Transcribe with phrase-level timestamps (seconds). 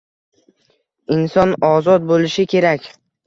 [1.17, 2.89] Inson ozod bo'lish kerak.